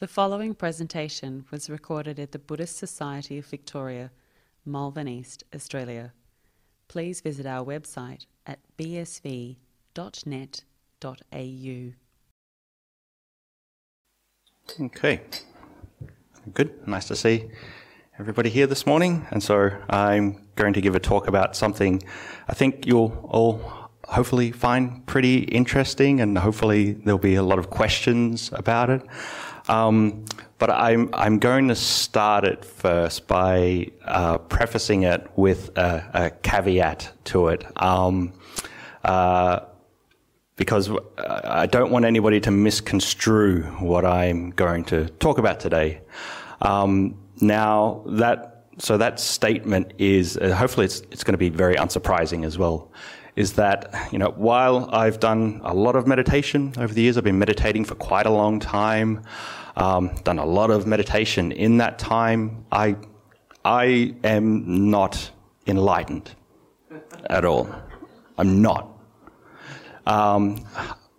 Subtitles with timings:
[0.00, 4.10] The following presentation was recorded at the Buddhist Society of Victoria,
[4.64, 6.14] Malvern East, Australia.
[6.88, 9.56] Please visit our website at bsv.net.au.
[14.80, 15.20] Okay,
[16.54, 16.88] good.
[16.88, 17.50] Nice to see
[18.18, 19.26] everybody here this morning.
[19.30, 22.02] And so I'm going to give a talk about something
[22.48, 27.68] I think you'll all hopefully find pretty interesting, and hopefully there'll be a lot of
[27.70, 29.02] questions about it.
[29.70, 30.24] Um,
[30.58, 36.30] but I'm, I'm going to start it first by uh, prefacing it with a, a
[36.42, 37.64] caveat to it.
[37.82, 38.34] Um,
[39.04, 39.60] uh,
[40.56, 46.02] because I don't want anybody to misconstrue what I'm going to talk about today.
[46.60, 51.76] Um, now that so that statement is uh, hopefully it's it's going to be very
[51.76, 52.92] unsurprising as well.
[53.36, 57.24] Is that you know while I've done a lot of meditation over the years, I've
[57.24, 59.22] been meditating for quite a long time.
[59.76, 62.64] Um, done a lot of meditation in that time.
[62.72, 62.96] I
[63.64, 65.30] I am not
[65.66, 66.34] enlightened
[67.28, 67.68] at all.
[68.38, 68.88] I'm not.
[70.06, 70.64] Um,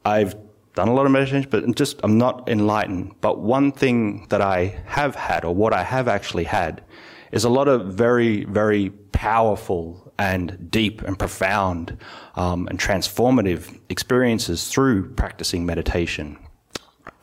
[0.03, 0.35] I've
[0.73, 3.15] done a lot of meditation, but just I'm not enlightened.
[3.21, 6.83] But one thing that I have had, or what I have actually had,
[7.31, 11.97] is a lot of very, very powerful and deep and profound
[12.35, 16.37] um, and transformative experiences through practicing meditation.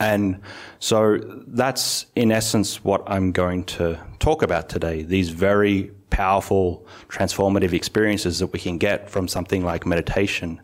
[0.00, 0.40] And
[0.78, 5.02] so that's in essence what I'm going to talk about today.
[5.02, 10.60] These very powerful, transformative experiences that we can get from something like meditation.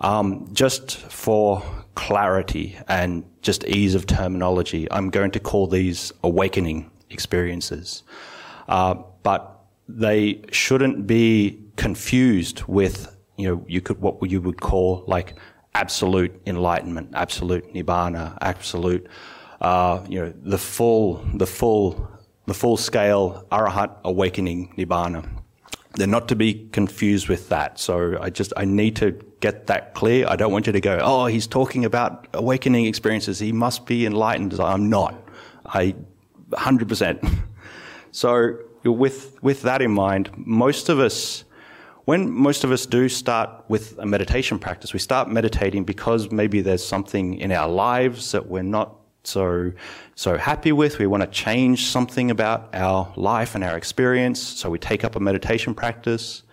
[0.00, 1.62] Um, just for
[1.94, 8.04] clarity and just ease of terminology, I'm going to call these awakening experiences.
[8.68, 15.04] Uh, but they shouldn't be confused with, you know, you could, what you would call
[15.06, 15.36] like
[15.78, 19.06] absolute enlightenment, absolute nibbana, absolute,
[19.60, 22.08] uh, you know, the full, the full,
[22.46, 25.24] the full scale arahat awakening nibbana.
[25.94, 27.78] They're not to be confused with that.
[27.78, 30.26] So I just, I need to get that clear.
[30.28, 33.38] I don't want you to go, oh, he's talking about awakening experiences.
[33.38, 34.58] He must be enlightened.
[34.60, 35.14] I'm not.
[35.66, 35.94] I,
[36.50, 37.38] 100%.
[38.10, 41.44] So with, with that in mind, most of us,
[42.08, 46.62] when most of us do start with a meditation practice, we start meditating because maybe
[46.62, 49.72] there's something in our lives that we're not so
[50.14, 50.98] so happy with.
[50.98, 55.16] We want to change something about our life and our experience, so we take up
[55.16, 56.44] a meditation practice.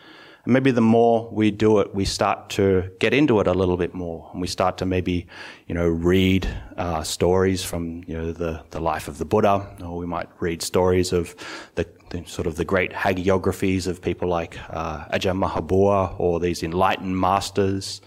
[0.46, 3.78] And maybe the more we do it, we start to get into it a little
[3.78, 5.26] bit more, and we start to maybe,
[5.68, 6.48] you know, read
[6.78, 10.62] uh, stories from you know the the life of the Buddha, or we might read
[10.62, 11.36] stories of
[11.74, 16.62] the, the sort of the great hagiographies of people like uh, Ajahn Mahabua or these
[16.62, 18.02] enlightened masters,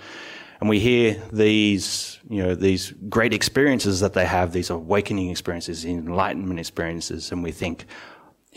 [0.61, 5.85] and we hear these you know these great experiences that they have, these awakening experiences,
[5.85, 7.85] enlightenment experiences, and we think,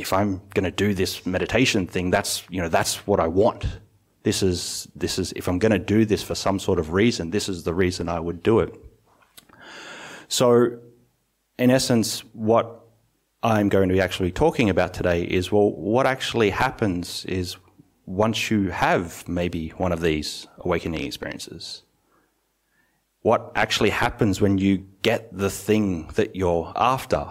[0.01, 3.66] if I'm going to do this meditation thing, that's, you know, that's what I want.
[4.23, 7.31] This is, this is, if I'm going to do this for some sort of reason,
[7.31, 8.73] this is the reason I would do it.
[10.28, 10.79] So,
[11.57, 12.81] in essence, what
[13.44, 17.57] I'm going to be actually talking about today is, well, what actually happens is
[18.06, 21.83] once you have maybe one of these awakening experiences,
[23.22, 27.28] what actually happens when you get the thing that you're after?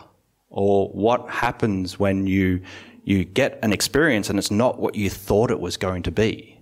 [0.51, 2.61] Or what happens when you
[3.05, 6.61] you get an experience and it's not what you thought it was going to be?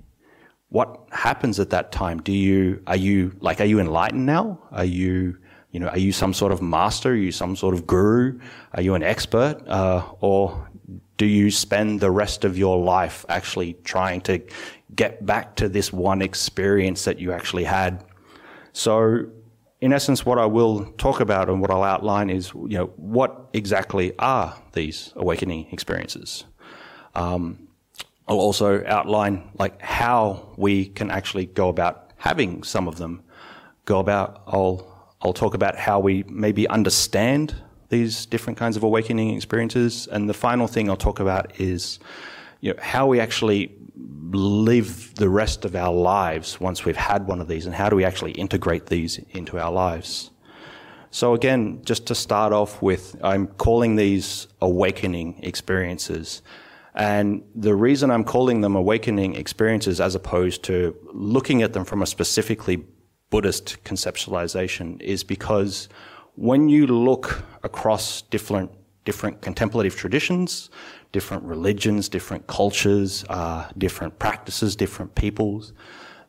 [0.68, 2.20] What happens at that time?
[2.22, 4.60] Do you are you like are you enlightened now?
[4.70, 5.36] Are you
[5.72, 7.10] you know are you some sort of master?
[7.10, 8.38] Are you some sort of guru?
[8.74, 9.62] Are you an expert?
[9.66, 10.68] Uh, or
[11.16, 14.40] do you spend the rest of your life actually trying to
[14.94, 18.04] get back to this one experience that you actually had?
[18.72, 19.26] So
[19.80, 23.48] in essence, what I will talk about and what I'll outline is, you know, what
[23.52, 26.44] exactly are these awakening experiences?
[27.14, 27.68] Um,
[28.26, 33.22] I'll also outline like how we can actually go about having some of them.
[33.84, 34.42] Go about.
[34.46, 34.86] I'll
[35.22, 37.54] I'll talk about how we maybe understand
[37.88, 41.98] these different kinds of awakening experiences, and the final thing I'll talk about is,
[42.60, 43.72] you know, how we actually
[44.30, 47.96] live the rest of our lives once we've had one of these, and how do
[47.96, 50.30] we actually integrate these into our lives?
[51.10, 56.42] So, again, just to start off with, I'm calling these awakening experiences.
[56.94, 62.02] And the reason I'm calling them awakening experiences as opposed to looking at them from
[62.02, 62.84] a specifically
[63.30, 65.88] Buddhist conceptualization is because
[66.34, 68.70] when you look across different,
[69.04, 70.70] different contemplative traditions,
[71.12, 75.72] different religions, different cultures, uh, different practices, different peoples.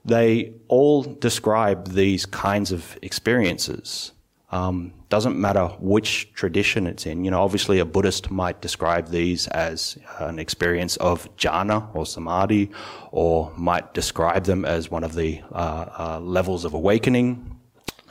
[0.06, 4.14] They all describe these kinds of experiences.
[4.52, 7.24] Um, doesn't matter which tradition it's in.
[7.24, 12.72] You know, obviously a Buddhist might describe these as an experience of jhana or samadhi,
[13.12, 17.58] or might describe them as one of the uh, uh, levels of awakening.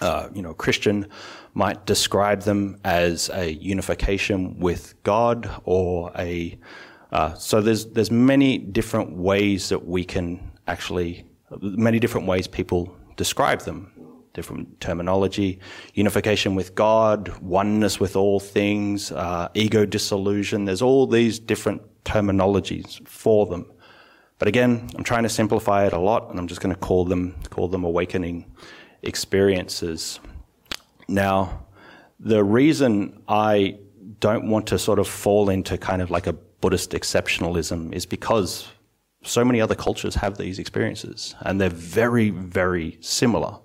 [0.01, 1.07] Uh, you know, Christian
[1.59, 6.59] might describe them as a unification with God or a.
[7.11, 11.27] Uh, so there's there's many different ways that we can actually
[11.61, 13.93] many different ways people describe them
[14.35, 15.59] different terminology,
[15.95, 20.65] unification with God, oneness with all things, uh, ego dissolution.
[20.65, 23.67] There's all these different terminologies for them.
[24.39, 27.05] But again, I'm trying to simplify it a lot, and I'm just going to call
[27.05, 28.47] them call them awakening
[29.03, 30.21] experiences.
[31.09, 31.67] Now,
[32.21, 33.79] the reason I
[34.21, 38.69] don't want to sort of fall into kind of like a Buddhist exceptionalism is because
[39.23, 43.59] so many other cultures have these experiences, and they're very, very similar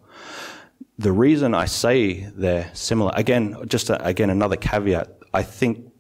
[0.98, 5.10] the reason I say they're similar, again, just a, again another caveat.
[5.34, 5.92] I think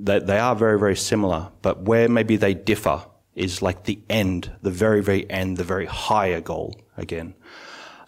[0.00, 3.04] that they are very, very similar, but where maybe they differ
[3.34, 7.34] is like the end, the very, very end, the very higher goal again.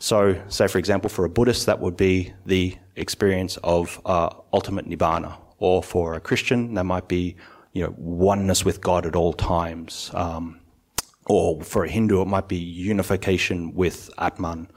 [0.00, 4.88] So, say for example, for a Buddhist, that would be the experience of uh, ultimate
[4.88, 7.37] nibbana, or for a Christian, that might be
[7.75, 10.58] you know oneness with God at all times, um,
[11.26, 14.69] or for a Hindu, it might be unification with Atman.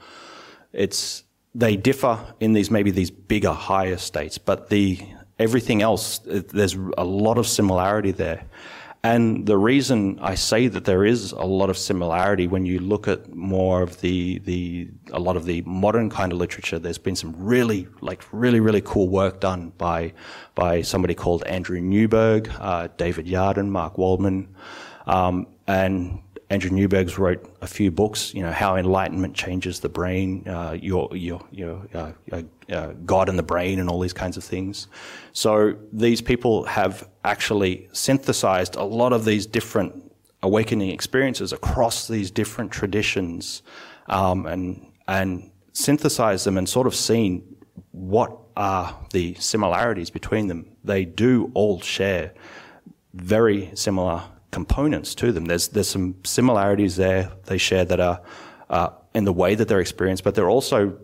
[0.74, 1.24] It's
[1.54, 4.98] they differ in these maybe these bigger, higher states, but the
[5.38, 8.44] everything else there's a lot of similarity there.
[9.04, 13.06] And the reason I say that there is a lot of similarity when you look
[13.06, 17.14] at more of the, the a lot of the modern kind of literature, there's been
[17.14, 20.14] some really like really really cool work done by
[20.54, 24.48] by somebody called Andrew Newberg, uh, David Yaden, Mark Waldman,
[25.06, 26.20] um, and
[26.54, 31.08] Andrew Newberg's wrote a few books, you know, how enlightenment changes the brain, uh, your,
[31.16, 34.86] your, your uh, uh, uh, God and the brain and all these kinds of things.
[35.32, 40.12] So these people have actually synthesized a lot of these different
[40.44, 43.62] awakening experiences across these different traditions,
[44.06, 47.56] um, and, and synthesized them and sort of seen
[47.90, 50.76] what are the similarities between them.
[50.84, 52.32] They do all share
[53.12, 54.22] very similar
[54.54, 55.46] components to them.
[55.46, 58.20] There's there's some similarities there they share that are
[58.70, 60.96] uh, in the way that they're experienced, but they're also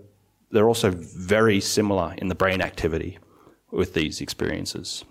[0.52, 3.18] they're also very similar in the brain activity
[3.72, 5.04] with these experiences.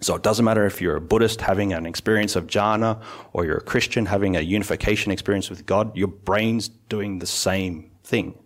[0.00, 3.56] So it doesn't matter if you're a Buddhist having an experience of jhana or you're
[3.56, 8.38] a Christian having a unification experience with God, your brain's doing the same thing.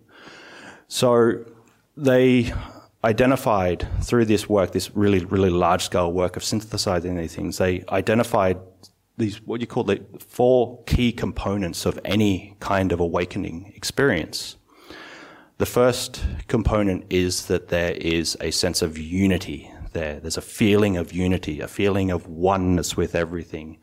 [0.87, 1.45] So
[1.95, 2.53] they
[3.03, 7.83] identified through this work, this really, really large scale work of synthesizing these things, they
[7.89, 8.57] identified
[9.17, 14.57] these what you call the four key components of any kind of awakening experience.
[15.59, 20.19] The first component is that there is a sense of unity there.
[20.19, 23.77] There's a feeling of unity, a feeling of oneness with everything.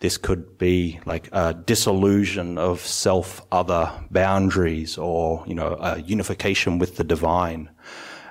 [0.00, 6.96] This could be like a disillusion of self-other boundaries or, you know, a unification with
[6.96, 7.70] the divine.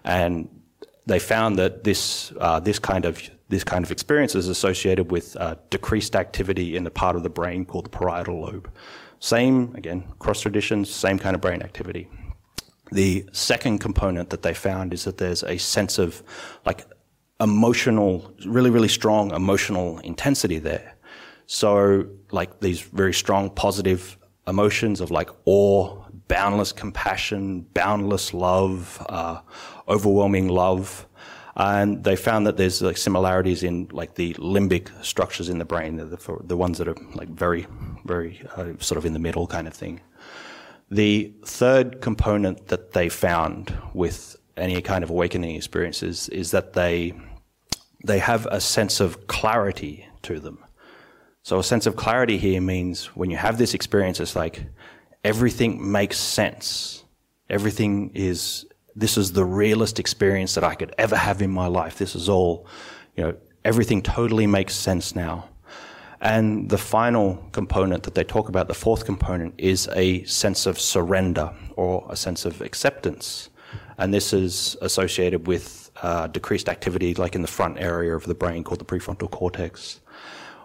[0.03, 0.47] And
[1.05, 5.37] they found that this, uh, this kind of this kind of experience is associated with
[5.37, 8.71] uh, decreased activity in the part of the brain called the parietal lobe.
[9.19, 12.07] Same, again, cross traditions, same kind of brain activity.
[12.91, 16.23] The second component that they found is that there's a sense of
[16.65, 16.85] like
[17.39, 20.95] emotional, really, really strong emotional intensity there.
[21.47, 29.41] So, like these very strong positive emotions of like awe, boundless compassion, boundless love, uh,
[29.87, 31.07] overwhelming love,
[31.55, 35.95] and they found that there's like similarities in like the limbic structures in the brain,
[35.95, 37.65] the, the ones that are like very,
[38.03, 40.01] very uh, sort of in the middle kind of thing.
[40.91, 47.13] The third component that they found with any kind of awakening experiences is that they
[48.05, 50.59] they have a sense of clarity to them.
[51.41, 54.63] So a sense of clarity here means when you have this experience, it's like
[55.23, 57.03] everything makes sense.
[57.49, 58.65] Everything is
[58.95, 61.97] this is the realest experience that I could ever have in my life.
[61.97, 62.65] This is all,
[63.15, 65.49] you know, everything totally makes sense now.
[66.21, 70.79] And the final component that they talk about, the fourth component, is a sense of
[70.79, 73.49] surrender or a sense of acceptance.
[73.97, 78.33] And this is associated with uh, decreased activity, like in the front area of the
[78.33, 79.99] brain called the prefrontal cortex.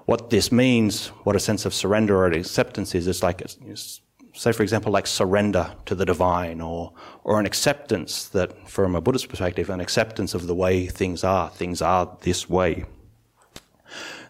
[0.06, 4.00] What this means, what a sense of surrender or acceptance is, is like it's
[4.32, 6.92] say, for example, like surrender to the divine or,
[7.24, 11.50] or an acceptance that, from a Buddhist perspective, an acceptance of the way things are.
[11.50, 12.84] Things are this way.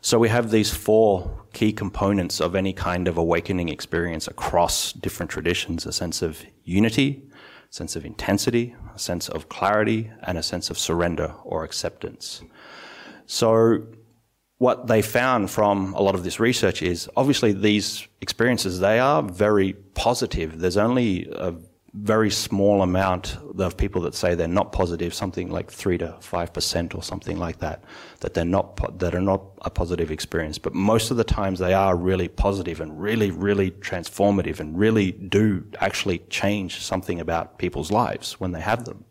[0.00, 5.30] So we have these four key components of any kind of awakening experience across different
[5.30, 7.22] traditions a sense of unity,
[7.70, 12.42] a sense of intensity, a sense of clarity, and a sense of surrender or acceptance.
[13.26, 13.86] So,
[14.60, 19.22] what they found from a lot of this research is obviously these experiences they are
[19.22, 20.58] very positive.
[20.58, 21.54] There's only a
[21.94, 26.52] very small amount of people that say they're not positive, something like three to five
[26.52, 27.82] percent or something like that,
[28.20, 30.58] that they're not that are not a positive experience.
[30.58, 35.12] But most of the times they are really positive and really, really transformative and really
[35.12, 39.06] do actually change something about people's lives when they have them.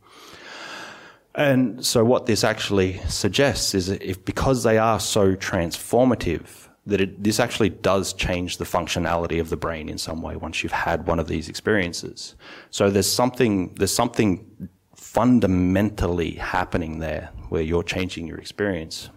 [1.39, 7.23] And so what this actually suggests is if because they are so transformative, that it,
[7.23, 11.07] this actually does change the functionality of the brain in some way once you've had
[11.07, 12.35] one of these experiences.
[12.71, 19.09] So there's something there's something fundamentally happening there where you're changing your experience.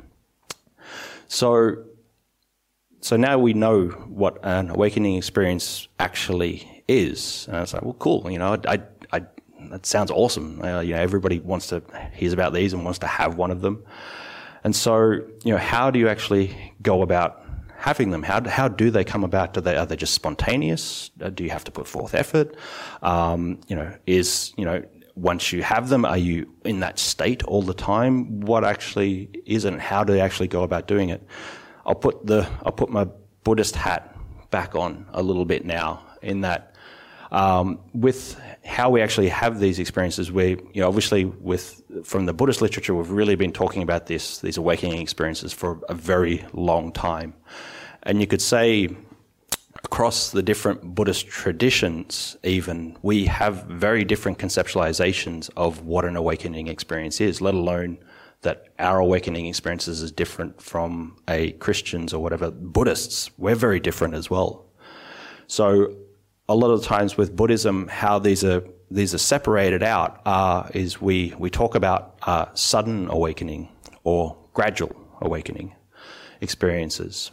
[1.26, 1.84] So
[3.00, 3.88] so now we know
[4.22, 7.46] what an awakening experience actually is.
[7.48, 8.30] And I was like, well, cool.
[8.30, 8.82] You know, I, I,
[9.72, 10.60] that sounds awesome.
[10.62, 13.62] Uh, you know, everybody wants to hears about these and wants to have one of
[13.62, 13.82] them.
[14.64, 15.12] And so,
[15.44, 17.42] you know, how do you actually go about
[17.78, 18.22] having them?
[18.22, 19.54] How, how do they come about?
[19.54, 21.10] Do they, are they just spontaneous?
[21.20, 22.54] Uh, do you have to put forth effort?
[23.02, 27.42] Um, you know, is, you know, once you have them, are you in that state
[27.44, 28.40] all the time?
[28.40, 29.78] What actually is it?
[29.80, 31.26] How do they actually go about doing it?
[31.86, 33.08] I'll put the, I'll put my
[33.42, 34.14] Buddhist hat
[34.50, 36.76] back on a little bit now in that,
[37.30, 42.32] um, with how we actually have these experiences, we, you know, obviously with, from the
[42.32, 46.92] Buddhist literature, we've really been talking about this, these awakening experiences for a very long
[46.92, 47.34] time.
[48.04, 48.88] And you could say
[49.84, 56.68] across the different Buddhist traditions, even, we have very different conceptualizations of what an awakening
[56.68, 57.98] experience is, let alone
[58.42, 62.50] that our awakening experiences is different from a Christian's or whatever.
[62.50, 64.66] Buddhists, we're very different as well.
[65.46, 65.94] So
[66.48, 71.00] a lot of times with Buddhism, how these are these are separated out uh, is
[71.00, 73.68] we we talk about uh, sudden awakening
[74.04, 75.74] or gradual awakening
[76.40, 77.30] experiences.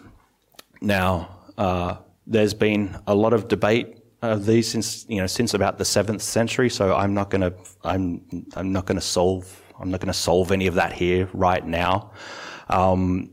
[0.81, 5.77] Now, uh, there's been a lot of debate of these since you know since about
[5.77, 6.69] the seventh century.
[6.69, 8.21] So I'm not going to I'm
[8.55, 11.65] I'm not going to solve I'm not going to solve any of that here right
[11.65, 12.11] now.
[12.69, 13.31] Um,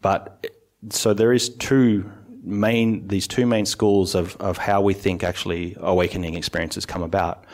[0.00, 0.46] but
[0.90, 2.10] so there is two
[2.46, 7.44] main these two main schools of of how we think actually awakening experiences come about.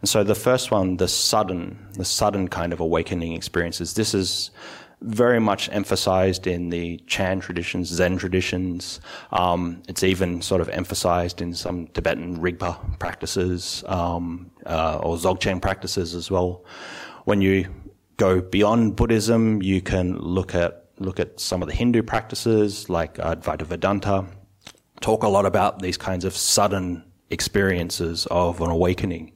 [0.00, 3.94] And so the first one, the sudden, the sudden kind of awakening experiences.
[3.94, 4.50] This is
[5.00, 9.00] very much emphasized in the Chan traditions, Zen traditions.
[9.32, 15.60] Um, it's even sort of emphasized in some Tibetan Rigpa practices um, uh, or Dzogchen
[15.60, 16.64] practices as well.
[17.24, 17.68] When you
[18.16, 23.14] go beyond Buddhism, you can look at look at some of the Hindu practices like
[23.14, 24.26] Advaita Vedanta.
[25.02, 29.32] Talk a lot about these kinds of sudden experiences of an awakening.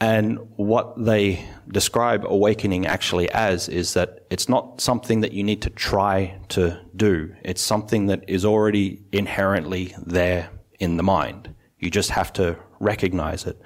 [0.00, 5.62] And what they describe awakening actually as is that it's not something that you need
[5.62, 7.34] to try to do.
[7.42, 11.52] It's something that is already inherently there in the mind.
[11.80, 13.60] You just have to recognize it.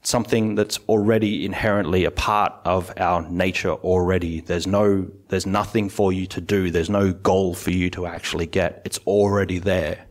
[0.00, 4.40] It's something that's already inherently a part of our nature already.
[4.40, 6.72] There's no, there's nothing for you to do.
[6.72, 8.82] There's no goal for you to actually get.
[8.84, 10.07] It's already there.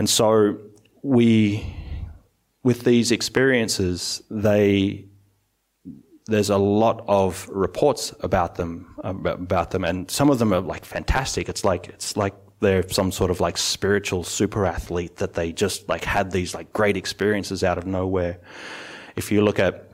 [0.00, 0.56] And so
[1.02, 1.62] we
[2.62, 5.04] with these experiences, they
[6.24, 10.86] there's a lot of reports about them about them, and some of them are like
[10.86, 11.50] fantastic.
[11.50, 15.86] It's like it's like they're some sort of like spiritual super athlete that they just
[15.86, 18.38] like had these like great experiences out of nowhere.
[19.16, 19.90] If you look at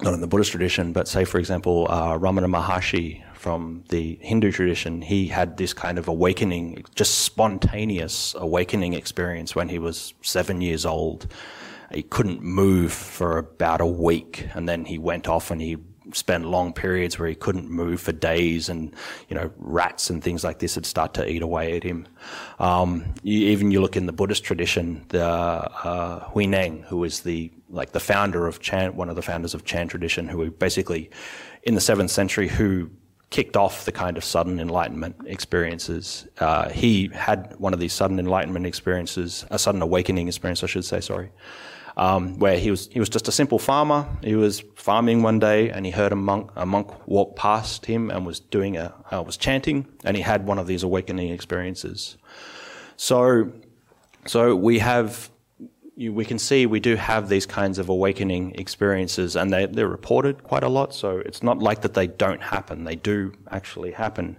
[0.00, 4.52] not in the Buddhist tradition, but say for example, uh, Ramana Maharshi from the Hindu
[4.52, 10.60] tradition, he had this kind of awakening, just spontaneous awakening experience when he was seven
[10.60, 11.26] years old
[11.94, 15.76] he couldn't move for about a week, and then he went off and he
[16.12, 18.94] spent long periods where he couldn't move for days, and
[19.28, 22.06] you know rats and things like this would start to eat away at him.
[22.58, 27.50] Um, you, even you look in the Buddhist tradition, the uh, Huineng, who is the
[27.68, 31.10] like the founder of Chan, one of the founders of Chan tradition, who basically
[31.62, 32.90] in the seventh century who
[33.32, 36.28] kicked off the kind of sudden enlightenment experiences.
[36.38, 40.84] Uh, he had one of these sudden enlightenment experiences, a sudden awakening experience, I should
[40.84, 41.00] say.
[41.00, 41.30] Sorry
[41.96, 44.06] um, where he was he was just a simple farmer.
[44.22, 48.10] He was farming one day, and he heard a monk a monk walk past him
[48.10, 52.16] and was doing a uh, was chanting, and he had one of these awakening experiences.
[52.96, 53.52] So,
[54.26, 55.30] so we have.
[55.94, 59.88] You, we can see we do have these kinds of awakening experiences, and they, they're
[59.88, 60.94] reported quite a lot.
[60.94, 64.38] So it's not like that they don't happen; they do actually happen.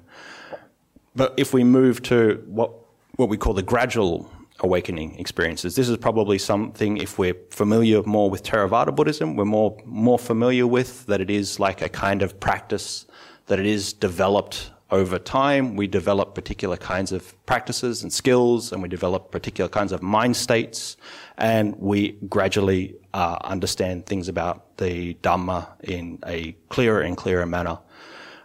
[1.15, 2.72] But if we move to what
[3.15, 5.75] what we call the gradual awakening experiences.
[5.75, 10.65] This is probably something, if we're familiar more with Theravada Buddhism, we're more, more familiar
[10.65, 13.05] with that it is like a kind of practice,
[13.48, 15.75] that it is developed over time.
[15.75, 20.38] We develop particular kinds of practices and skills, and we develop particular kinds of mind
[20.38, 20.98] states,
[21.38, 27.80] and we gradually uh, understand things about the Dhamma in a clearer and clearer manner.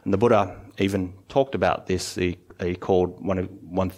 [0.04, 2.14] And the Buddha even talked about this.
[2.14, 3.92] He, he called one one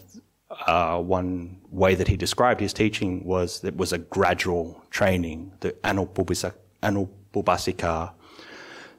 [0.67, 5.53] uh, one way that he described his teaching was that it was a gradual training,
[5.61, 8.13] the anupubbasikkha.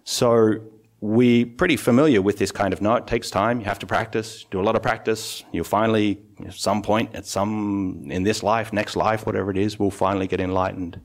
[0.03, 0.61] So
[1.01, 4.45] we're pretty familiar with this kind of no, it takes time, you have to practice,
[4.51, 8.71] do a lot of practice, you'll finally, at some point, at some, in this life,
[8.71, 11.01] next life, whatever it is, we'll finally get enlightened.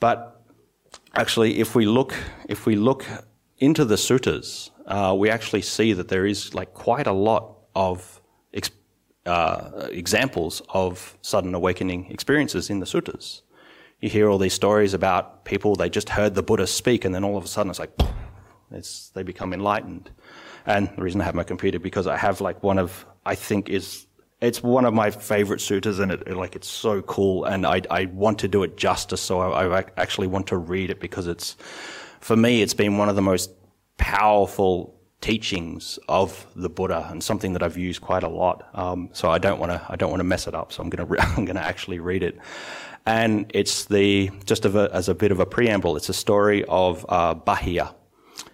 [0.00, 0.42] But
[1.14, 2.14] actually, if we look,
[2.48, 3.06] if we look
[3.58, 8.20] into the suttas, uh, we actually see that there is like quite a lot of
[9.24, 13.42] uh, examples of sudden awakening experiences in the suttas.
[14.00, 17.22] You hear all these stories about people, they just heard the Buddha speak, and then
[17.22, 17.96] all of a sudden it's like,
[18.74, 20.10] it's, they become enlightened.
[20.66, 23.68] And the reason I have my computer, because I have like one of, I think
[23.68, 24.06] is,
[24.40, 28.06] it's one of my favorite suttas, and it, like, it's so cool, and I, I
[28.06, 31.56] want to do it justice, so I, I actually want to read it because it's,
[32.20, 33.50] for me, it's been one of the most
[33.98, 38.68] powerful teachings of the Buddha and something that I've used quite a lot.
[38.74, 40.72] Um, so I don't want to I don't want to mess it up.
[40.72, 42.38] So I'm going to re- I'm to actually read it.
[43.06, 45.96] And it's the just a, as a bit of a preamble.
[45.96, 47.94] It's a story of uh, Bahiya,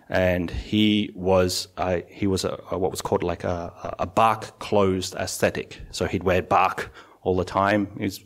[0.09, 4.59] and he was uh, he was a, a, what was called like a, a bark
[4.59, 5.81] closed ascetic.
[5.91, 7.89] So he'd wear bark all the time.
[7.99, 8.19] He was,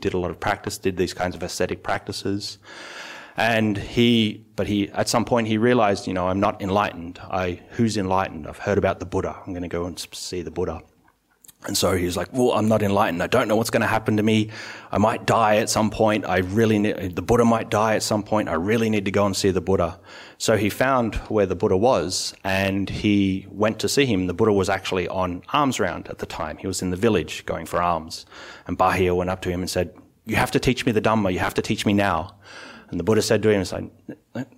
[0.00, 2.58] did a lot of practice, did these kinds of ascetic practices.
[3.36, 7.20] And he, but he, at some point he realized, you know, I'm not enlightened.
[7.22, 8.48] I, who's enlightened?
[8.48, 9.36] I've heard about the Buddha.
[9.46, 10.82] I'm going to go and see the Buddha.
[11.66, 13.22] And so he was like, well, I'm not enlightened.
[13.22, 14.50] I don't know what's going to happen to me.
[14.90, 16.24] I might die at some point.
[16.24, 18.48] I really need, the Buddha might die at some point.
[18.48, 20.00] I really need to go and see the Buddha.
[20.40, 24.28] So he found where the Buddha was and he went to see him.
[24.28, 26.58] The Buddha was actually on alms round at the time.
[26.58, 28.24] He was in the village going for alms.
[28.68, 29.92] And Bahiya went up to him and said,
[30.26, 31.32] you have to teach me the Dhamma.
[31.32, 32.36] You have to teach me now.
[32.90, 33.90] And the Buddha said to him,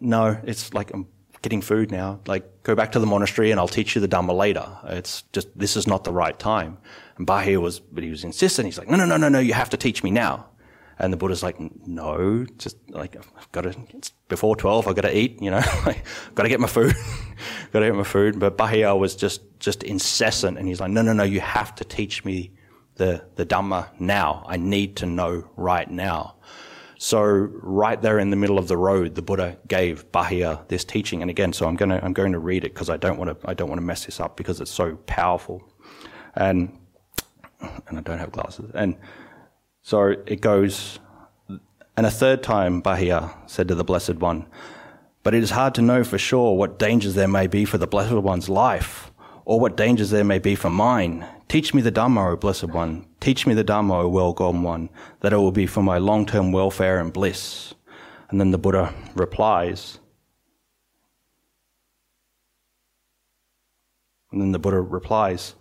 [0.01, 1.07] no, it's like I'm
[1.41, 2.21] getting food now.
[2.27, 4.69] Like, go back to the monastery and I'll teach you the Dhamma later.
[4.85, 6.77] It's just, this is not the right time.
[7.17, 8.67] And Bahiya was, but he was insistent.
[8.67, 10.50] He's like, no, no, no, no, no, you have to teach me now.
[11.01, 15.03] And the Buddha's like, no, just like, I've got to, it's before 12, I've got
[15.03, 16.95] to eat, you know, I've got to get my food,
[17.73, 18.39] got to get my food.
[18.39, 20.59] But Bahiya was just, just incessant.
[20.59, 22.53] And he's like, no, no, no, you have to teach me
[22.97, 24.45] the, the Dhamma now.
[24.47, 26.37] I need to know right now.
[26.99, 31.23] So right there in the middle of the road, the Buddha gave Bahiya this teaching.
[31.23, 33.41] And again, so I'm going to, I'm going to read it because I don't want
[33.41, 35.67] to, I don't want to mess this up because it's so powerful.
[36.35, 36.79] And,
[37.89, 38.71] and I don't have glasses.
[38.75, 38.99] And
[39.91, 41.01] so it goes,
[41.97, 44.47] and a third time Bahiya said to the Blessed One,
[45.25, 47.89] but it is hard to know for sure what dangers there may be for the
[47.89, 49.11] Blessed One's life,
[49.45, 51.27] or what dangers there may be for mine.
[51.49, 53.05] Teach me the Dhamma, O Blessed One.
[53.19, 54.91] Teach me the Dhamma, O well gone one,
[55.23, 57.75] that it will be for my long term welfare and bliss.
[58.29, 59.99] And then the Buddha replies,
[64.31, 65.57] and then the Buddha replies,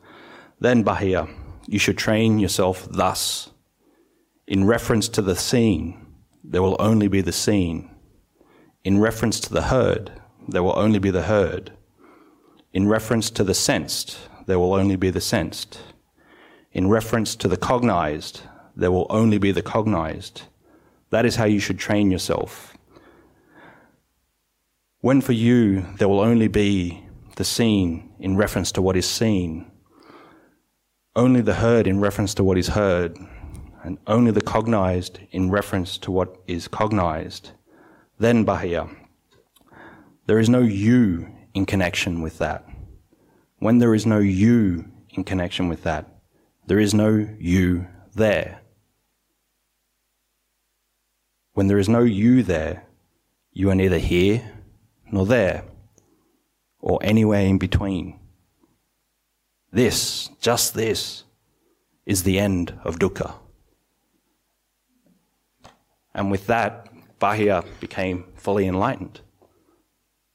[0.59, 1.33] Then, Bahiya,
[1.65, 3.49] you should train yourself thus.
[4.49, 6.07] In reference to the seen,
[6.43, 7.91] there will only be the seen.
[8.83, 10.11] In reference to the heard,
[10.47, 11.73] there will only be the heard.
[12.73, 15.81] In reference to the sensed, there will only be the sensed.
[16.71, 18.41] In reference to the cognized,
[18.75, 20.41] there will only be the cognized.
[21.11, 22.75] That is how you should train yourself.
[25.01, 29.69] When for you there will only be the seen in reference to what is seen,
[31.15, 33.15] only the heard in reference to what is heard,
[33.83, 37.51] and only the cognized in reference to what is cognized,
[38.17, 38.95] then Bahiya.
[40.25, 42.65] There is no you in connection with that.
[43.59, 46.07] When there is no you in connection with that,
[46.67, 48.61] there is no you there.
[51.53, 52.85] When there is no you there,
[53.51, 54.51] you are neither here
[55.11, 55.65] nor there,
[56.79, 58.19] or anywhere in between.
[59.71, 61.23] This, just this,
[62.05, 63.35] is the end of dukkha.
[66.19, 66.89] And with that,
[67.21, 69.21] Bahiya became fully enlightened.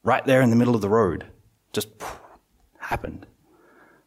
[0.03, 1.27] Right there in the middle of the road,
[1.75, 1.89] just
[2.79, 3.27] happened.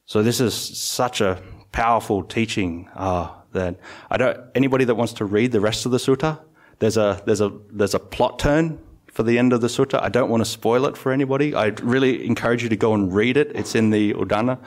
[0.06, 1.40] So this is such a
[1.72, 4.40] powerful teaching uh, that I don't.
[4.56, 6.40] Anybody that wants to read the rest of the sutta,
[6.80, 8.80] there's a there's a there's a plot turn
[9.12, 10.02] for the end of the sutta.
[10.02, 11.54] I don't want to spoil it for anybody.
[11.54, 13.52] I really encourage you to go and read it.
[13.54, 14.58] It's in the Udana.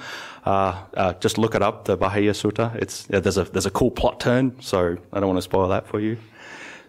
[0.44, 2.76] Uh, uh, just look it up, the Bahiya Sutta.
[2.76, 5.88] It's there's a there's a cool plot turn, so I don't want to spoil that
[5.88, 6.16] for you.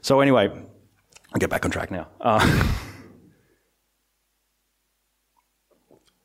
[0.01, 2.07] So anyway, I'll get back on track now.
[2.19, 2.77] Uh,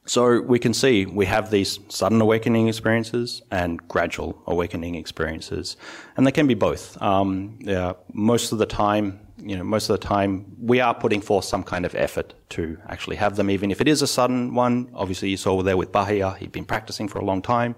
[0.09, 5.77] So we can see we have these sudden awakening experiences and gradual awakening experiences,
[6.17, 7.01] and they can be both.
[7.03, 11.21] Um, yeah, most of the time, you know, most of the time we are putting
[11.21, 14.55] forth some kind of effort to actually have them, even if it is a sudden
[14.55, 14.91] one.
[14.95, 17.75] Obviously, you saw there with Bahiya, he'd been practicing for a long time.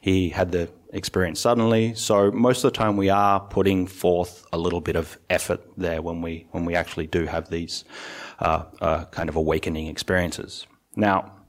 [0.00, 1.94] He had the experience suddenly.
[1.94, 6.02] So most of the time, we are putting forth a little bit of effort there
[6.02, 7.84] when we when we actually do have these
[8.40, 10.66] uh, uh, kind of awakening experiences.
[10.96, 11.40] Now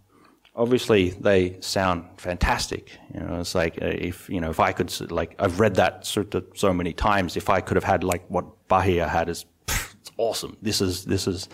[0.56, 2.98] obviously they sound fantastic.
[3.14, 6.06] You know, it's like uh, if you know if I could like I've read that
[6.06, 7.38] so many times.
[7.38, 10.58] If I could have had like what Bahiya had, is it's awesome.
[10.62, 11.50] This is this is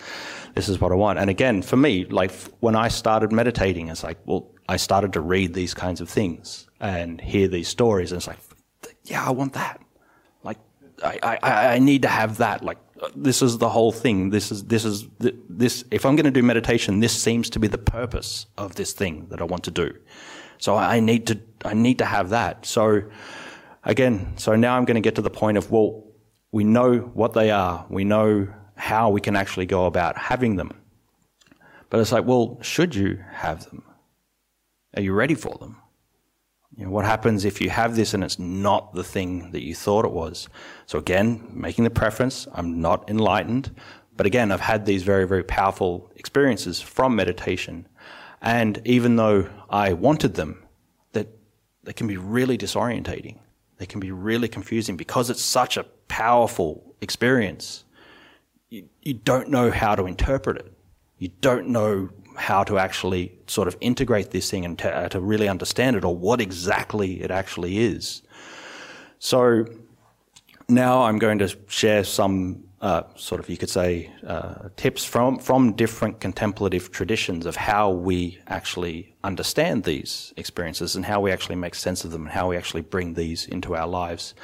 [0.54, 1.18] this is what I want.
[1.18, 5.20] And again, for me, like when I started meditating, it's like well, I started to
[5.20, 8.38] read these kinds of things and hear these stories, and it's like,
[9.04, 9.80] yeah, I want that.
[10.42, 10.58] Like
[11.02, 12.64] I I, I need to have that.
[12.64, 12.78] Like
[13.14, 14.30] this is the whole thing.
[14.30, 15.84] This is this is this.
[15.90, 19.26] If I'm going to do meditation, this seems to be the purpose of this thing
[19.30, 19.96] that I want to do.
[20.58, 22.66] So I need to I need to have that.
[22.66, 23.02] So
[23.84, 26.04] again, so now I'm going to get to the point of well,
[26.52, 27.86] we know what they are.
[27.88, 30.70] We know how we can actually go about having them.
[31.90, 33.82] But it's like, well, should you have them?
[34.94, 35.76] Are you ready for them?
[36.78, 39.74] You know, what happens if you have this and it's not the thing that you
[39.74, 40.48] thought it was?
[40.86, 43.74] So again, making the preference, I'm not enlightened,
[44.16, 47.88] but again, I've had these very, very powerful experiences from meditation.
[48.40, 50.62] And even though I wanted them,
[51.14, 51.26] that
[51.82, 53.38] they can be really disorientating.
[53.78, 57.84] They can be really confusing because it's such a powerful experience.
[58.70, 60.72] You, you don't know how to interpret it.
[61.18, 65.20] You don't know how to actually sort of integrate this thing and to, uh, to
[65.20, 68.22] really understand it or what exactly it actually is.
[69.18, 69.66] So
[70.68, 75.38] now I'm going to share some uh, sort of, you could say, uh, tips from,
[75.38, 81.56] from different contemplative traditions of how we actually understand these experiences and how we actually
[81.56, 84.34] make sense of them and how we actually bring these into our lives.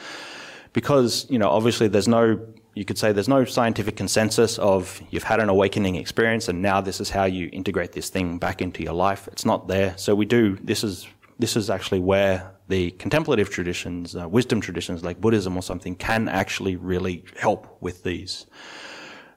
[0.72, 2.40] Because, you know, obviously there's no
[2.74, 6.80] you could say there's no scientific consensus of you've had an awakening experience and now
[6.80, 9.28] this is how you integrate this thing back into your life.
[9.28, 9.94] It's not there.
[9.96, 11.06] So we do, this is,
[11.38, 16.28] this is actually where the contemplative traditions, uh, wisdom traditions like Buddhism or something can
[16.28, 18.46] actually really help with these.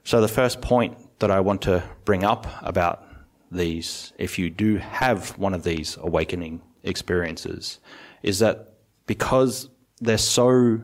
[0.04, 3.04] So the first point that I want to bring up about
[3.52, 7.80] these, if you do have one of these awakening experiences,
[8.24, 8.74] is that
[9.06, 9.70] because
[10.00, 10.82] they're so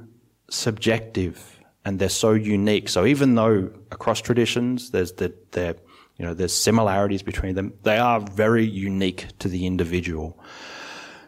[0.49, 1.52] subjective
[1.85, 2.89] and they're so unique.
[2.89, 5.75] So even though across traditions there's the, there,
[6.17, 10.39] you know, there's similarities between them, they are very unique to the individual.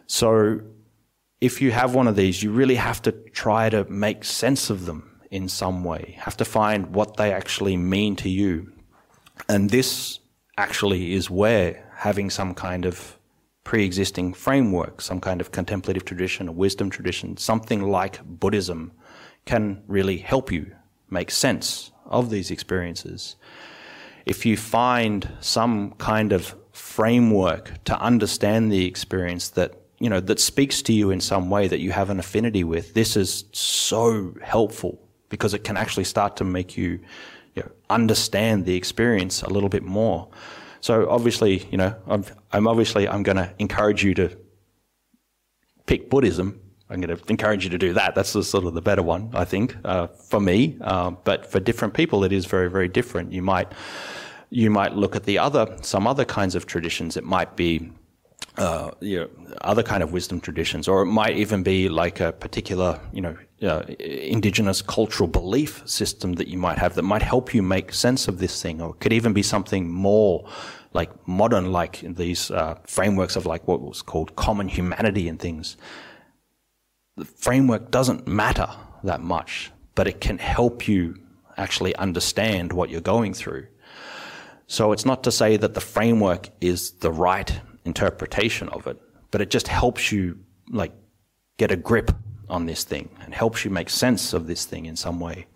[0.06, 0.60] So
[1.40, 4.86] if you have one of these, you really have to try to make sense of
[4.86, 6.16] them in some way.
[6.20, 8.72] Have to find what they actually mean to you.
[9.48, 10.20] And this
[10.56, 13.18] actually is where having some kind of
[13.64, 18.92] pre-existing framework, some kind of contemplative tradition, a wisdom tradition, something like Buddhism
[19.46, 20.72] can really help you
[21.08, 23.36] make sense of these experiences.
[24.26, 30.38] If you find some kind of framework to understand the experience that you know that
[30.38, 34.34] speaks to you in some way that you have an affinity with, this is so
[34.42, 37.00] helpful because it can actually start to make you,
[37.54, 40.28] you know, understand the experience a little bit more.
[40.80, 44.36] So obviously, you know, I'm, I'm obviously I'm going to encourage you to
[45.86, 48.14] pick Buddhism I'm going to encourage you to do that.
[48.14, 50.78] That's sort of the better one, I think, uh, for me.
[50.80, 53.32] Uh, but for different people, it is very, very different.
[53.32, 53.72] You might,
[54.50, 57.16] you might look at the other, some other kinds of traditions.
[57.16, 57.90] It might be,
[58.56, 59.28] uh, you know,
[59.62, 63.36] other kind of wisdom traditions, or it might even be like a particular, you know,
[63.62, 68.28] uh, indigenous cultural belief system that you might have that might help you make sense
[68.28, 70.48] of this thing, or it could even be something more
[70.92, 75.76] like modern, like these uh, frameworks of like what was called common humanity and things
[77.16, 78.68] the framework doesn't matter
[79.04, 81.18] that much, but it can help you
[81.56, 83.66] actually understand what you're going through.
[84.66, 89.00] So it's not to say that the framework is the right interpretation of it,
[89.30, 90.38] but it just helps you
[90.70, 90.92] like
[91.56, 92.10] get a grip
[92.48, 95.46] on this thing and helps you make sense of this thing in some way.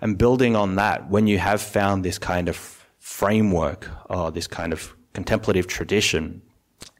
[0.00, 2.56] And building on that, when you have found this kind of
[2.98, 6.40] framework or this kind of contemplative tradition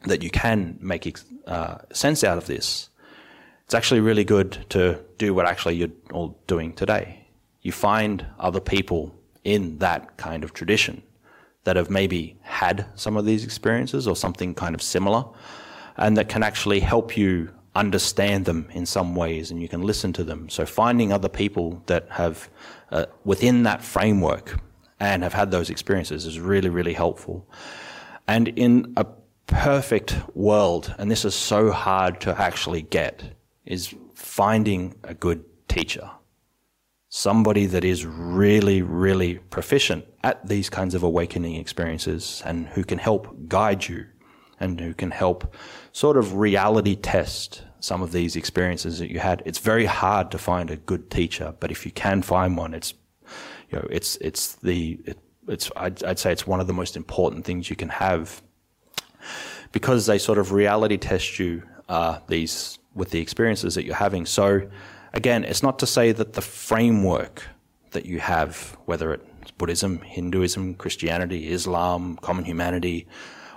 [0.04, 2.89] that you can make uh, sense out of this,
[3.70, 7.24] it's actually really good to do what actually you're all doing today.
[7.62, 11.04] You find other people in that kind of tradition
[11.62, 15.24] that have maybe had some of these experiences or something kind of similar
[15.96, 20.12] and that can actually help you understand them in some ways and you can listen
[20.14, 20.48] to them.
[20.48, 22.50] So finding other people that have
[22.90, 24.58] uh, within that framework
[24.98, 27.48] and have had those experiences is really, really helpful.
[28.26, 29.06] And in a
[29.46, 36.10] perfect world, and this is so hard to actually get, is finding a good teacher.
[37.08, 42.98] Somebody that is really, really proficient at these kinds of awakening experiences and who can
[42.98, 44.06] help guide you
[44.60, 45.54] and who can help
[45.92, 49.42] sort of reality test some of these experiences that you had.
[49.46, 52.94] It's very hard to find a good teacher, but if you can find one, it's
[53.70, 55.18] you know it's it's the it,
[55.48, 58.42] it's I'd, I'd say it's one of the most important things you can have
[59.72, 64.26] because they sort of reality test you uh, these with the experiences that you're having.
[64.26, 64.68] So
[65.14, 67.48] again, it's not to say that the framework
[67.92, 73.08] that you have, whether it's Buddhism, Hinduism, Christianity, Islam, common humanity,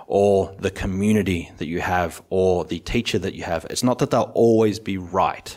[0.06, 3.66] or the community that you have or the teacher that you have.
[3.70, 5.56] It's not that they'll always be right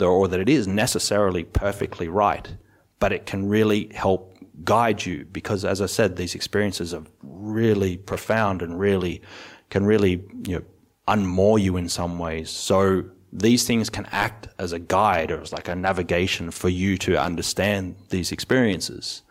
[0.00, 2.56] or that it is necessarily perfectly right,
[2.98, 7.96] but it can really help guide you because as I said, these experiences are really
[7.96, 9.22] profound and really
[9.70, 10.64] can really, you know,
[11.08, 12.50] unmoor you in some ways.
[12.50, 16.96] So these things can act as a guide or as like a navigation for you
[16.98, 19.22] to understand these experiences.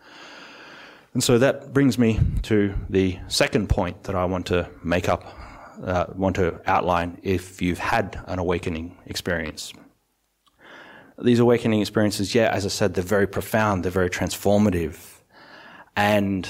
[1.12, 5.24] And so that brings me to the second point that I want to make up,
[5.82, 9.72] uh, want to outline if you've had an awakening experience.
[11.18, 14.98] These awakening experiences, yeah, as I said, they're very profound, they're very transformative.
[15.96, 16.46] And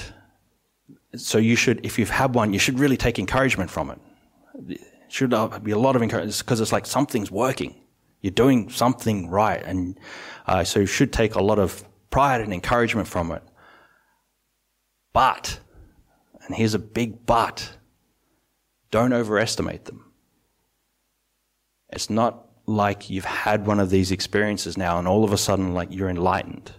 [1.15, 4.81] so you should, if you've had one, you should really take encouragement from it.
[5.09, 5.29] Should
[5.63, 7.81] be a lot of encouragement because it's like something's working.
[8.21, 9.63] You're doing something right.
[9.63, 9.99] And
[10.47, 13.43] uh, so you should take a lot of pride and encouragement from it.
[15.13, 15.59] But,
[16.45, 17.77] and here's a big but,
[18.91, 20.11] don't overestimate them.
[21.89, 25.73] It's not like you've had one of these experiences now and all of a sudden
[25.73, 26.73] like you're enlightened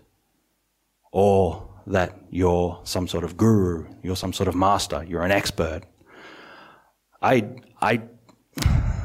[1.12, 5.81] or that you're some sort of guru, you're some sort of master, you're an expert.
[7.23, 7.49] I,
[7.81, 8.03] I,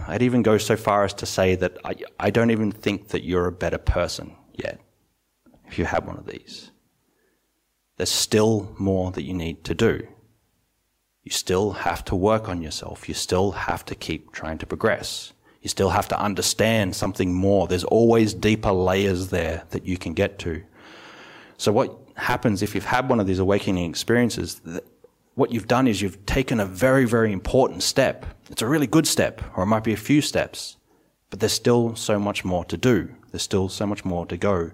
[0.07, 3.23] I'd even go so far as to say that I, I don't even think that
[3.23, 4.79] you're a better person yet
[5.67, 6.71] if you have one of these
[7.97, 10.07] there's still more that you need to do.
[11.23, 13.07] You still have to work on yourself.
[13.07, 15.31] You still have to keep trying to progress.
[15.61, 17.67] You still have to understand something more.
[17.67, 20.63] There's always deeper layers there that you can get to.
[21.57, 24.59] So what happens if you've had one of these awakening experiences,
[25.35, 28.25] what you've done is you've taken a very, very important step.
[28.49, 30.77] It's a really good step, or it might be a few steps,
[31.29, 33.09] but there's still so much more to do.
[33.31, 34.71] There's still so much more to go.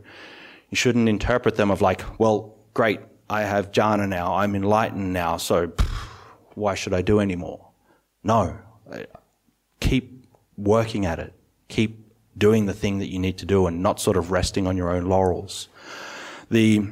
[0.69, 5.37] You shouldn't interpret them of like, well, great, I have jhana now, I'm enlightened now,
[5.37, 5.87] so pff,
[6.55, 7.69] why should I do any more?
[8.23, 8.57] No.
[9.79, 10.25] Keep
[10.57, 11.33] working at it.
[11.69, 12.05] Keep
[12.37, 14.89] doing the thing that you need to do and not sort of resting on your
[14.89, 15.69] own laurels.
[16.51, 16.87] The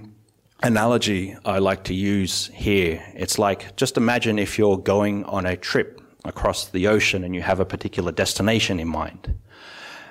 [0.64, 5.56] analogy I like to use here, it's like just imagine if you're going on a
[5.56, 9.38] trip across the ocean and you have a particular destination in mind.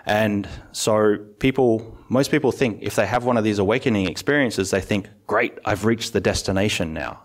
[0.07, 4.81] And so people, most people think if they have one of these awakening experiences, they
[4.81, 7.21] think, great, I've reached the destination now.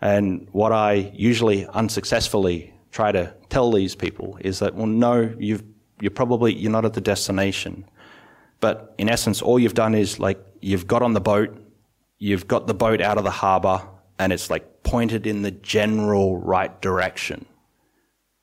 [0.00, 5.62] And what I usually unsuccessfully try to tell these people is that, well, no, you've,
[6.00, 7.84] you're probably, you're not at the destination.
[8.58, 11.56] But in essence, all you've done is like, you've got on the boat,
[12.22, 13.82] you've got the boat out of the harbor,
[14.16, 17.44] and it's like pointed in the general right direction.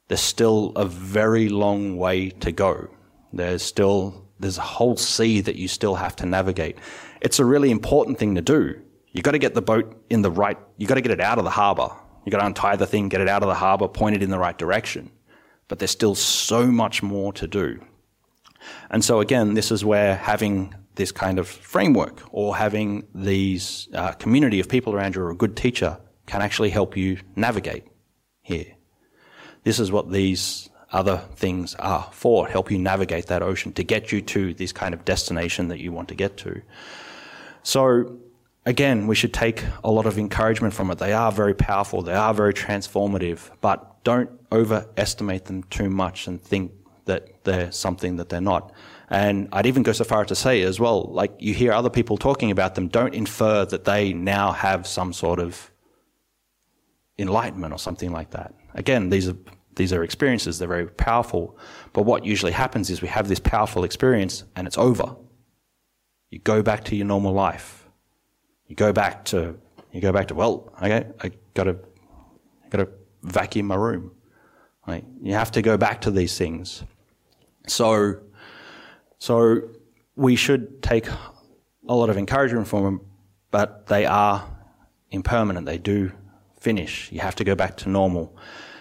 [0.10, 2.90] There's still a very long way to go.
[3.32, 6.78] There's still, there's a whole sea that you still have to navigate.
[7.22, 8.82] It's a really important thing to do.
[9.14, 11.38] You've got to get the boat in the right, you've got to get it out
[11.38, 11.90] of the harbor.
[12.26, 14.30] You've got to untie the thing, get it out of the harbor, point it in
[14.30, 15.10] the right direction.
[15.70, 17.80] But there's still so much more to do.
[18.90, 24.12] And so again, this is where having this kind of framework or having these uh,
[24.12, 27.86] community of people around you or a good teacher can actually help you navigate
[28.42, 28.76] here.
[29.64, 34.12] This is what these other things are for, help you navigate that ocean to get
[34.12, 36.62] you to this kind of destination that you want to get to.
[37.64, 38.18] So,
[38.66, 40.98] again, we should take a lot of encouragement from it.
[40.98, 46.42] They are very powerful, they are very transformative, but don't overestimate them too much and
[46.42, 46.74] think
[47.10, 48.72] that they're something that they're not.
[49.10, 51.90] And I'd even go so far as to say as well, like you hear other
[51.90, 55.72] people talking about them, don't infer that they now have some sort of
[57.18, 58.54] enlightenment or something like that.
[58.76, 59.36] Again, these are
[59.76, 61.58] these are experiences, they're very powerful.
[61.94, 65.16] But what usually happens is we have this powerful experience and it's over.
[66.30, 67.88] You go back to your normal life.
[68.68, 69.58] You go back to,
[69.94, 71.78] you go back to, well, okay, I gotta,
[72.66, 72.90] I gotta
[73.24, 74.12] vacuum my room.
[74.86, 75.06] Right?
[75.22, 76.84] You have to go back to these things.
[77.70, 78.20] So,
[79.18, 79.62] so
[80.16, 81.08] we should take
[81.88, 83.02] a lot of encouragement from them,
[83.52, 84.48] but they are
[85.12, 85.66] impermanent.
[85.66, 86.12] They do
[86.60, 87.12] finish.
[87.12, 88.36] You have to go back to normal.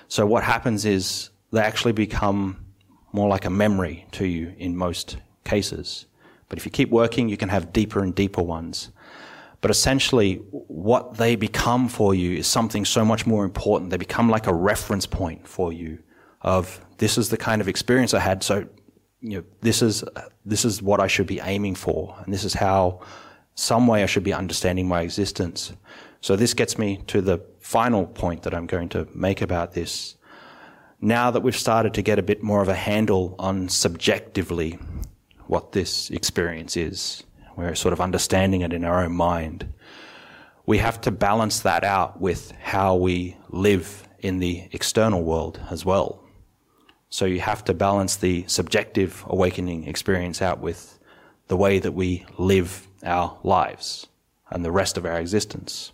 [0.09, 2.65] So what happens is they actually become
[3.13, 6.07] more like a memory to you in most cases.
[6.49, 8.91] But if you keep working, you can have deeper and deeper ones.
[9.61, 13.91] But essentially, what they become for you is something so much more important.
[13.91, 15.99] They become like a reference point for you
[16.43, 18.43] of this is the kind of experience I had.
[18.43, 18.67] So,
[19.21, 20.05] you know, this is,
[20.45, 22.17] this is what I should be aiming for.
[22.25, 23.01] And this is how
[23.55, 25.73] some way I should be understanding my existence.
[26.21, 30.17] So this gets me to the final point that I'm going to make about this.
[31.01, 34.79] Now that we've started to get a bit more of a handle on subjectively
[35.47, 37.25] what this experience is,
[37.57, 39.73] we're sort of understanding it in our own mind.
[40.67, 45.85] We have to balance that out with how we live in the external world as
[45.85, 46.23] well.
[47.11, 50.99] So you have to balance the subjective awakening experience out with
[51.49, 54.07] the way that we live our lives
[54.51, 55.93] and the rest of our existence.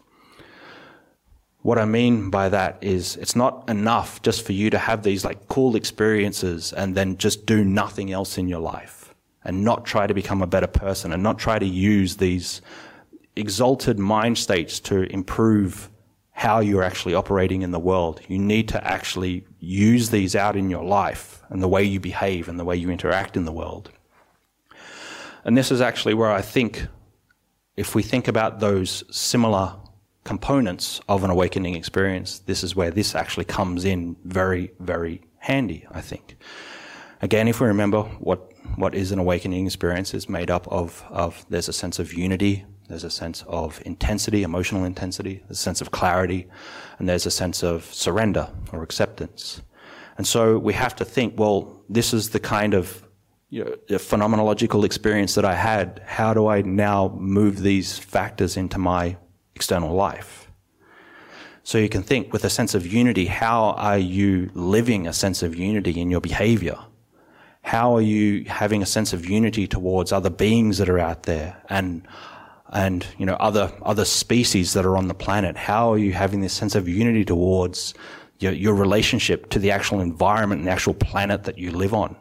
[1.63, 5.25] What I mean by that is it's not enough just for you to have these
[5.25, 10.07] like cool experiences and then just do nothing else in your life and not try
[10.07, 12.61] to become a better person and not try to use these
[13.37, 15.89] exalted mind states to improve
[16.37, 18.21] how you're actually operating in the world.
[18.27, 22.49] You need to actually use these out in your life and the way you behave
[22.49, 23.93] and the way you interact in the world.
[25.45, 26.89] And this is actually where I think
[27.77, 29.77] if we think about those similar
[30.25, 35.87] components of an awakening experience, this is where this actually comes in very, very handy,
[35.93, 36.37] I think.
[37.23, 41.47] Again, if we remember what, what is an awakening experience is made up of, of
[41.49, 45.91] there's a sense of unity, there's a sense of intensity, emotional intensity, a sense of
[45.91, 46.47] clarity,
[46.99, 49.63] and there's a sense of surrender or acceptance.
[50.17, 53.03] And so we have to think, well, this is the kind of
[53.51, 56.03] you know, phenomenological experience that I had.
[56.07, 59.17] How do I now move these factors into my
[59.55, 60.51] external life.
[61.63, 65.43] So you can think with a sense of unity, how are you living a sense
[65.43, 66.79] of unity in your behavior?
[67.63, 71.63] How are you having a sense of unity towards other beings that are out there
[71.71, 72.07] and,
[72.73, 75.57] and, you know, other, other species that are on the planet?
[75.57, 77.95] How are you having this sense of unity towards
[78.39, 82.17] your, your relationship to the actual environment and the actual planet that you live on?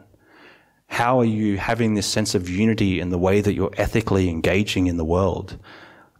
[0.86, 4.86] How are you having this sense of unity in the way that you're ethically engaging
[4.86, 5.58] in the world?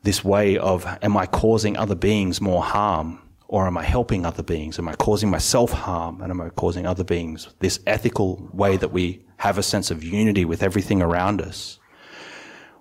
[0.04, 4.42] this way of am I causing other beings more harm or am I helping other
[4.42, 4.78] beings?
[4.78, 7.48] Am I causing myself harm and am I causing other beings?
[7.58, 11.78] This ethical way that we have a sense of unity with everything around us.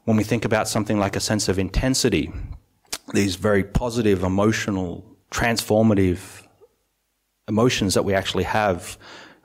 [0.06, 2.32] When we think about something like a sense of intensity,
[3.14, 6.46] these very positive, emotional, transformative
[7.48, 8.98] emotions that we actually have,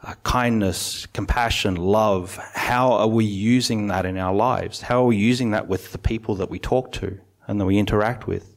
[0.02, 4.82] uh, kindness, compassion, love, how are we using that in our lives?
[4.82, 7.18] How are we using that with the people that we talk to?
[7.48, 8.54] and that we interact with.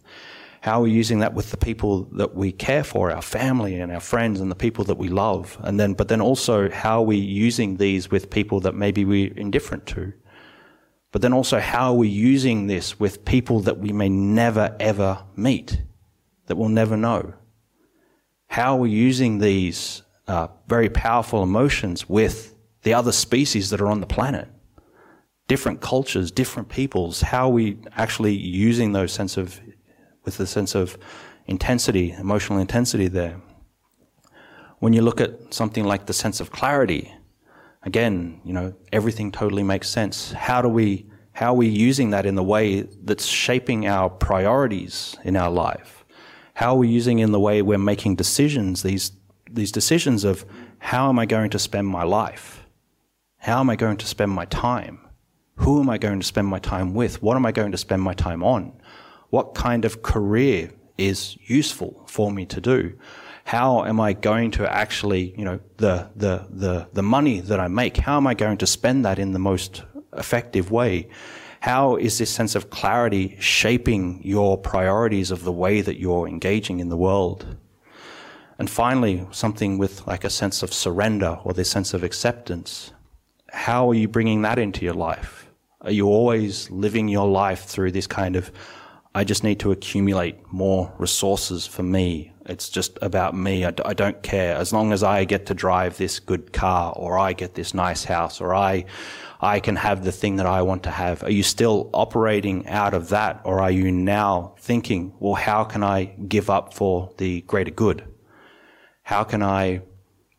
[0.60, 3.92] How are we using that with the people that we care for, our family and
[3.92, 5.58] our friends and the people that we love?
[5.62, 9.34] And then, but then also, how are we using these with people that maybe we're
[9.34, 10.14] indifferent to?
[11.12, 15.24] But then also, how are we using this with people that we may never ever
[15.36, 15.82] meet,
[16.46, 17.34] that we'll never know?
[18.48, 23.88] How are we using these uh, very powerful emotions with the other species that are
[23.88, 24.48] on the planet?
[25.52, 29.60] different cultures, different peoples, how are we actually using those sense of,
[30.24, 30.98] with the sense of
[31.46, 33.36] intensity, emotional intensity there?
[34.80, 37.14] When you look at something like the sense of clarity,
[37.84, 40.32] again, you know, everything totally makes sense.
[40.32, 45.16] How do we, how are we using that in the way that's shaping our priorities
[45.24, 46.06] in our life?
[46.54, 49.12] How are we using in the way we're making decisions, these,
[49.50, 50.46] these decisions of
[50.80, 52.64] how am I going to spend my life?
[53.38, 55.00] How am I going to spend my time?
[55.56, 57.22] Who am I going to spend my time with?
[57.22, 58.74] What am I going to spend my time on?
[59.30, 62.94] What kind of career is useful for me to do?
[63.44, 67.68] How am I going to actually, you know, the, the, the, the money that I
[67.68, 71.10] make, how am I going to spend that in the most effective way?
[71.62, 76.80] How is this sense of clarity shaping your priorities of the way that you're engaging
[76.80, 77.58] in the world?
[78.58, 82.94] And finally, something with like a sense of surrender or this sense of acceptance.
[83.50, 85.48] How are you bringing that into your life?
[85.82, 88.52] Are you always living your life through this kind of,
[89.16, 92.31] I just need to accumulate more resources for me?
[92.52, 93.64] It's just about me.
[93.64, 94.58] I, don't care.
[94.58, 98.04] As long as I get to drive this good car or I get this nice
[98.04, 98.86] house or I,
[99.40, 101.24] I can have the thing that I want to have.
[101.24, 105.82] Are you still operating out of that or are you now thinking, well, how can
[105.82, 108.04] I give up for the greater good?
[109.04, 109.82] How can I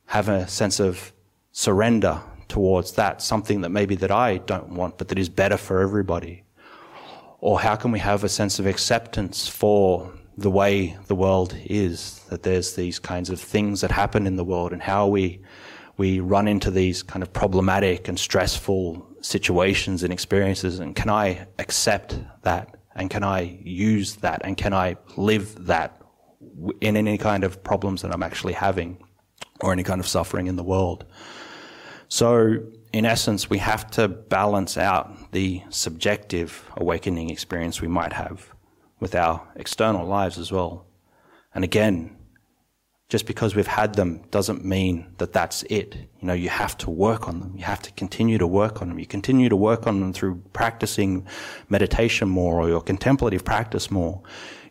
[0.07, 1.15] have a sense of
[1.51, 5.81] surrender towards that, something that maybe that I don't want, but that is better for
[5.81, 6.45] everybody?
[7.39, 12.21] Or how can we have a sense of acceptance for the way the world is,
[12.31, 15.41] that there's these kinds of things that happen in the world and how we,
[15.97, 20.79] we run into these kind of problematic and stressful situations and experiences.
[20.79, 22.77] And can I accept that?
[22.95, 24.43] And can I use that?
[24.45, 26.01] And can I live that
[26.81, 28.99] in any kind of problems that I'm actually having
[29.61, 31.05] or any kind of suffering in the world?
[32.09, 32.59] So,
[32.93, 38.53] in essence, we have to balance out the subjective awakening experience we might have
[39.03, 40.87] with our external lives as well.
[41.57, 42.17] And again,
[43.09, 45.97] just because we've had them doesn't mean that that's it.
[46.21, 47.53] You know, you have to work on them.
[47.57, 49.01] You have to continue to work on them.
[49.01, 51.27] You continue to work on them through practicing
[51.69, 54.23] meditation more or your contemplative practice more.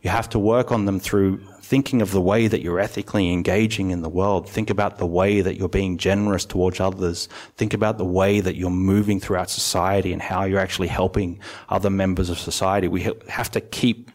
[0.02, 3.92] You have to work on them through thinking of the way that you're ethically engaging
[3.92, 4.50] in the world.
[4.50, 7.30] Think about the way that you're being generous towards others.
[7.56, 11.90] Think about the way that you're moving throughout society and how you're actually helping other
[11.90, 12.90] members of society.
[12.90, 14.11] We have to keep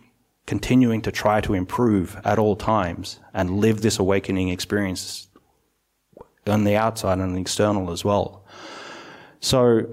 [0.47, 5.29] continuing to try to improve at all times and live this awakening experience
[6.47, 8.45] on the outside and the external as well.
[9.41, 9.87] So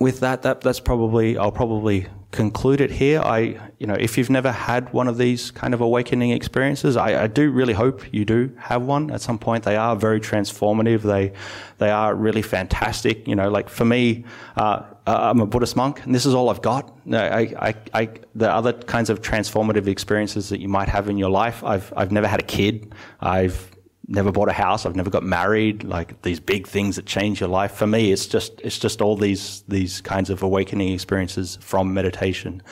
[0.00, 3.20] with that, that that's probably I'll probably conclude it here.
[3.20, 7.24] I, you know, if you've never had one of these kind of awakening experiences, I,
[7.24, 9.64] I, do really hope you do have one at some point.
[9.64, 11.02] They are very transformative.
[11.02, 11.32] They,
[11.76, 13.28] they are really fantastic.
[13.28, 14.24] You know, like for me,
[14.56, 16.96] uh, I'm a Buddhist monk, and this is all I've got.
[17.12, 21.30] I, I, I, the other kinds of transformative experiences that you might have in your
[21.30, 22.94] life, I've, I've never had a kid.
[23.20, 23.70] I've
[24.08, 24.84] never bought a house.
[24.84, 25.84] I've never got married.
[25.84, 27.72] Like these big things that change your life.
[27.72, 32.62] For me, it's just it's just all these these kinds of awakening experiences from meditation.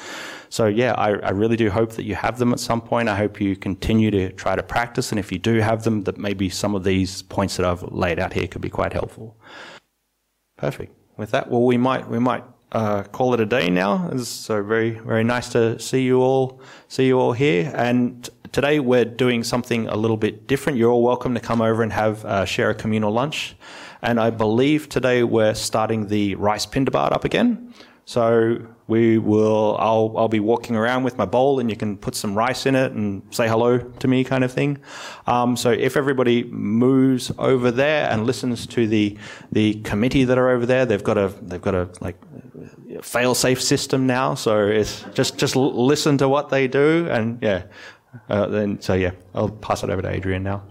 [0.48, 3.08] So yeah, I, I really do hope that you have them at some point.
[3.08, 6.18] I hope you continue to try to practice, and if you do have them, that
[6.18, 9.36] maybe some of these points that I've laid out here could be quite helpful.
[10.56, 10.92] Perfect.
[11.16, 14.10] With that, well, we might we might uh, call it a day now.
[14.16, 19.04] So very very nice to see you all see you all here and Today we're
[19.04, 20.76] doing something a little bit different.
[20.76, 23.54] You're all welcome to come over and have uh, share a communal lunch.
[24.02, 27.72] And I believe today we're starting the rice pindabat up again.
[28.06, 29.76] So we will.
[29.78, 32.74] I'll I'll be walking around with my bowl, and you can put some rice in
[32.74, 34.78] it and say hello to me, kind of thing.
[35.28, 39.16] Um, so if everybody moves over there and listens to the
[39.52, 42.16] the committee that are over there, they've got a they've got a like
[43.00, 44.34] fail safe system now.
[44.34, 47.62] So it's just just listen to what they do, and yeah,
[48.28, 50.62] uh, then, so yeah, I'll pass it over to Adrian now.